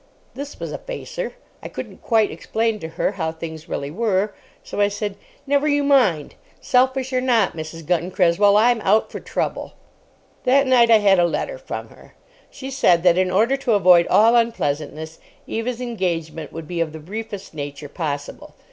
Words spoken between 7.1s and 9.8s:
or not, Mrs. Gunton Cresswell, I'm out for trouble."